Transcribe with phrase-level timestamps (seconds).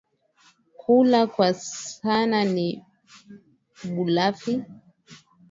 [0.77, 2.67] Kula kwa sana ni
[3.93, 4.63] bulafi